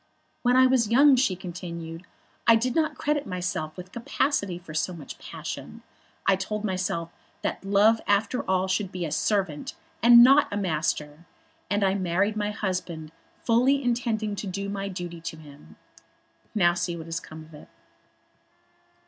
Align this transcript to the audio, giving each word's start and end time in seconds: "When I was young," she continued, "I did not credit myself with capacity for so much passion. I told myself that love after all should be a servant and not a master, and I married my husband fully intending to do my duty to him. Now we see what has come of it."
"When 0.41 0.55
I 0.55 0.65
was 0.65 0.89
young," 0.89 1.15
she 1.15 1.35
continued, 1.35 2.07
"I 2.47 2.55
did 2.55 2.73
not 2.73 2.97
credit 2.97 3.27
myself 3.27 3.77
with 3.77 3.91
capacity 3.91 4.57
for 4.57 4.73
so 4.73 4.93
much 4.93 5.19
passion. 5.19 5.83
I 6.25 6.35
told 6.35 6.63
myself 6.65 7.11
that 7.43 7.63
love 7.63 8.01
after 8.07 8.41
all 8.49 8.67
should 8.67 8.91
be 8.91 9.05
a 9.05 9.11
servant 9.11 9.75
and 10.01 10.23
not 10.23 10.47
a 10.51 10.57
master, 10.57 11.27
and 11.69 11.83
I 11.83 11.93
married 11.93 12.35
my 12.35 12.49
husband 12.49 13.11
fully 13.43 13.83
intending 13.83 14.35
to 14.37 14.47
do 14.47 14.69
my 14.69 14.89
duty 14.89 15.21
to 15.21 15.37
him. 15.37 15.75
Now 16.55 16.71
we 16.71 16.77
see 16.77 16.97
what 16.97 17.05
has 17.05 17.19
come 17.19 17.43
of 17.45 17.53
it." 17.53 17.69